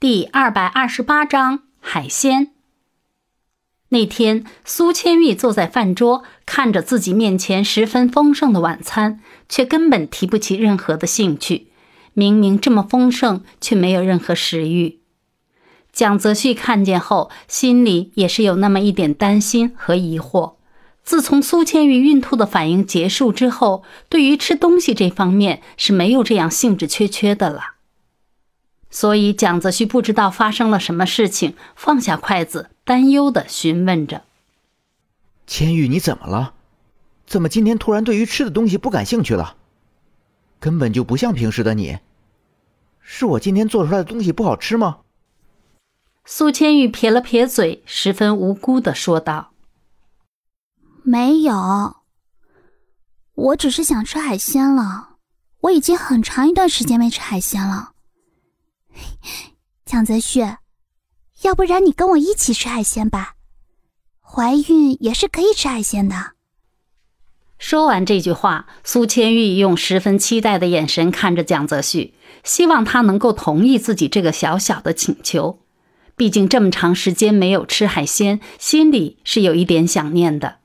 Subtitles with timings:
[0.00, 2.52] 第二百二十八章海鲜。
[3.88, 11.72] 那天，苏千玉坐在饭桌，看着自己面前十分丰盛的晚餐，却根本提不起任何的兴趣。
[12.14, 15.00] 明明这么丰盛，却没有任何食欲。
[15.92, 20.54] 蒋泽旭看见后，心里也是有那么一点担心和疑惑。
[21.02, 27.77] 自从苏千玉孕吐的反应结束之后，对于吃东西这方面是没有这样兴致缺缺的了。
[28.90, 34.24] 所以蒋泽旭不知道发生了什么事情，放下筷子，担忧的询问着
[35.46, 36.54] ：“千玉，你怎么了？
[37.26, 39.56] 怎么今天突然对于吃的东西不感兴趣了？
[40.58, 41.98] 根本就不像平时的你。
[43.00, 45.00] 是我今天做出来的东西不好吃吗？”
[46.24, 49.52] 苏千玉撇了撇嘴，十分无辜的说道
[51.02, 51.96] ：“没有，
[53.34, 55.16] 我只是想吃海鲜了。
[55.60, 57.92] 我已经很长一段时间没吃海鲜了。”
[59.84, 60.40] 蒋泽旭，
[61.42, 63.34] 要不然你跟我一起吃海鲜吧？
[64.20, 66.32] 怀孕也是可以吃海鲜的。
[67.58, 75.60] 说完这句话，苏千玉用十分期待的眼神看着蒋泽旭，希望他能够同意自己这个小小的请求。
[76.14, 80.58] 毕竟这么长时间没有吃海鲜，心里是有一点想念的。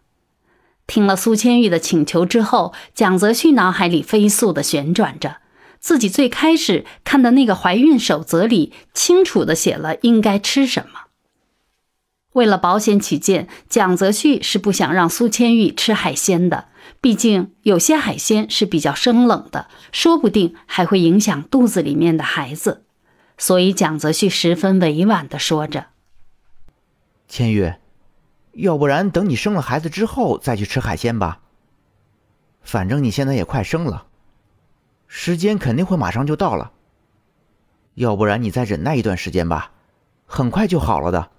[0.86, 5.38] 听了苏千玉的请求之后，蒋泽旭脑海里飞速的旋转着。
[5.84, 11.02] 自己最开始看的那个怀孕守则里，清楚的写了应该吃什么。
[12.32, 16.70] 为了保险起见，蒋泽旭是不想让苏千玉吃海鲜的，
[17.02, 22.86] 毕竟有些海鲜是比较生冷的，说不定还会影响肚子里面的孩子。
[23.38, 25.88] 所以蒋泽旭十分委婉的说着
[27.28, 27.74] ：“千玉，
[28.54, 31.42] 要不然等你生了孩子之后再去吃海鲜吧。
[32.62, 34.08] 反正你现在也快生了。”
[35.16, 36.72] 时间肯定会马上就到了，
[37.94, 39.72] 要不然你再忍耐一段时间吧，
[40.26, 41.30] 很快就好了的。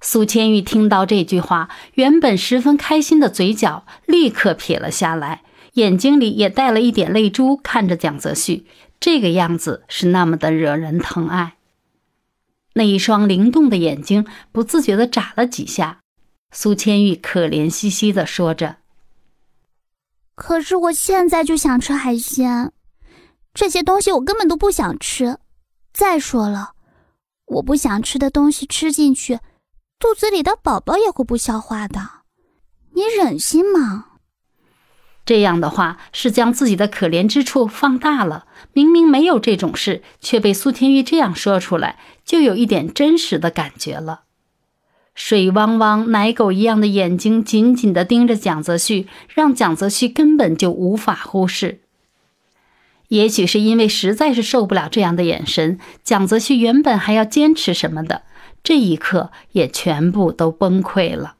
[0.00, 5.42] 苏千玉听到这句话，原本十分开心的嘴角立刻撇了下来，
[5.74, 8.64] 眼睛里也带了一点泪珠，看着蒋泽旭，
[8.98, 11.56] 这个样子是那么的惹人疼爱。
[12.72, 16.00] 那一双灵动的眼睛不自觉的眨了几下，
[16.50, 18.76] 苏千玉可怜兮兮的说着。
[20.34, 22.72] 可是我现在就想吃海鲜，
[23.52, 25.38] 这些东西我根本都不想吃。
[25.92, 26.72] 再说了，
[27.46, 29.40] 我不想吃的东西吃进去，
[29.98, 32.00] 肚子里的宝宝也会不消化的。
[32.94, 34.06] 你忍心吗？
[35.26, 38.46] 这样的话是将自己的可怜之处放大了。
[38.72, 44.24] 明明没有这种事，却被苏天玉这样说出来，就有一点真实的感觉了。
[45.14, 51.80] 水汪汪、奶狗一样的眼睛紧紧地盯着蒋泽旭，让蒋泽旭根本就无法忽视。
[53.08, 58.22] 也许是因为实在是受不了这样的眼神，蒋泽旭原本还要坚持什么的，
[58.62, 61.34] 这一刻也全部都崩溃了。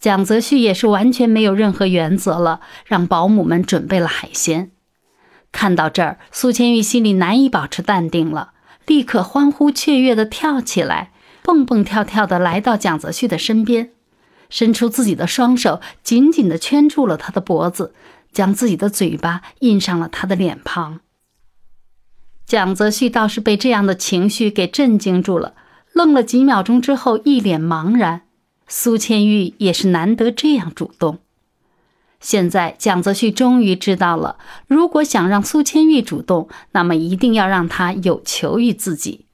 [0.00, 4.72] 蒋泽旭也是完全没有任何原则了，让保姆们准备了海鲜。
[5.52, 8.52] 看到这儿，苏千玉心里难以保持淡定了，
[8.84, 11.12] 立刻欢呼雀跃地跳起来。
[11.46, 13.92] 蹦蹦跳跳的来到蒋泽旭的身边，
[14.50, 17.94] 伸出自己的双手，紧紧的圈住了他的脖子，
[18.32, 20.98] 将自己的嘴巴印上了他的脸庞。
[22.44, 25.54] 蒋泽旭倒是被这样的情绪给震惊住了，
[25.92, 28.22] 愣了几秒钟之后，一脸茫然。
[28.66, 31.18] 苏千玉也是难得这样主动。
[32.18, 34.36] 现在蒋泽旭终于知道了，
[34.66, 39.25] 如果想让苏千玉主动，那么一定要让他有求于自己。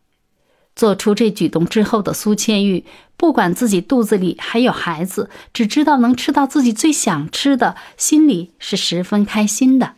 [0.75, 2.84] 做出这举动之后的苏千玉，
[3.16, 9.94] 不管自己肚子里还有孩子，只知道能吃到自己最想吃的，心里是十分开心的。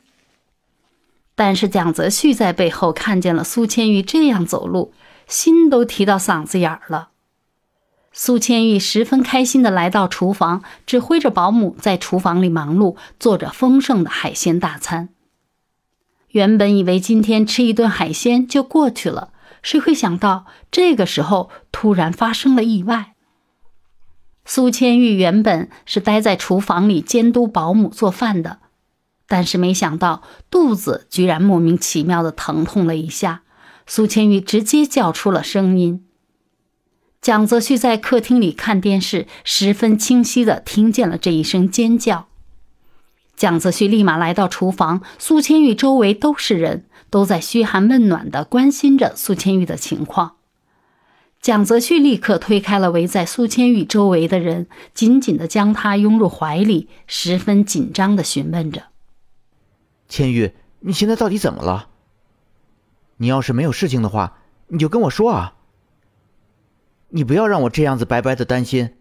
[1.37, 4.93] 但是蒋泽旭在背后看见了苏千玉这样走路，
[5.27, 7.09] 心都提到嗓子眼儿了。
[8.13, 15.09] 苏千玉十分开心的来到厨房，指挥着保姆在厨房里忙碌，做着丰盛的海鲜大餐。
[16.29, 19.31] 原本以为今天吃一顿海鲜就过去了。
[19.65, 23.15] 谁会想到这个时候突然发生了意外？
[24.45, 28.59] 苏千玉原本是待在厨房里监督保姆做饭的，
[29.27, 33.43] 但是没想到肚子居然莫名其妙的疼痛了一下，
[33.87, 36.05] 苏千玉直接叫出了声音。
[37.23, 42.29] 蒋泽旭在客厅里看电视，十分清晰的听见了这一声尖叫。
[43.35, 46.85] 蒋泽旭立马来到厨房，苏千玉周围都是人。
[47.15, 50.35] 都在嘘寒问暖地关心着苏千玉的情况。
[51.41, 58.87] 蒋泽旭立刻推开了围在苏千玉周围的人，紧紧地将她拥入怀里，十分紧张地询问着
[60.11, 61.91] ：“千玉，你现在到底怎么了？”
[63.19, 65.55] 你要是没有事情的话，你就跟我说啊。
[67.11, 68.95] 你不要让我这样子白白的担心。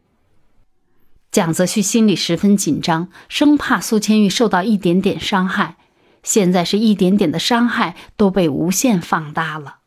[1.31, 5.77] 蒋泽旭心里十分紧张，生怕苏千玉受到一点点伤害。
[6.23, 9.77] 现在是一点点的伤害都被无限放大了。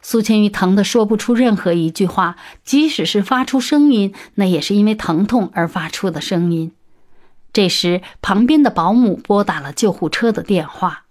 [0.00, 6.72] 苏千玉疼得说不出任何一句话，即使是发出声音，那也是因为疼痛而发出的声音。
[7.52, 11.04] 这时，旁边的保姆拨打了救护车的电话。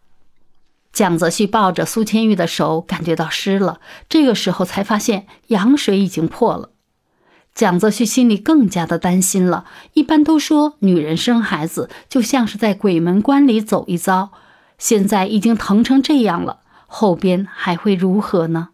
[0.91, 3.79] 蒋泽旭抱着苏千玉的手，感觉到湿了。
[4.09, 6.71] 这个时候才发现羊水已经破了。
[7.55, 9.65] 蒋泽旭心里更加的担心了。
[9.93, 14.31] 一般都说，女人生孩子就像是在鬼门关里走一遭。
[14.81, 18.69] 现在已经疼成这样了，后边还会如何呢？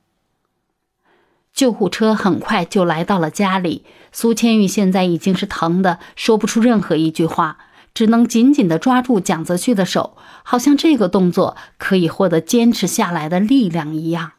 [1.54, 3.84] 救护车很快就来到了家里。
[4.14, 7.58] 苏千玉现在已经是疼的说不出任何一句话。
[7.94, 14.34] 只能紧紧的抓住蒋泽旭的手，好像这个动作可以获得坚持下来的力量一样。